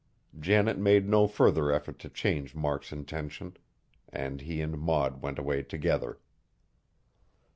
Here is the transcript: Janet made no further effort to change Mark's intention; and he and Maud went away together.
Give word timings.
Janet 0.39 0.79
made 0.79 1.07
no 1.07 1.27
further 1.27 1.71
effort 1.71 1.99
to 1.99 2.09
change 2.09 2.55
Mark's 2.55 2.91
intention; 2.91 3.55
and 4.09 4.41
he 4.41 4.59
and 4.59 4.79
Maud 4.79 5.21
went 5.21 5.37
away 5.37 5.61
together. 5.61 6.17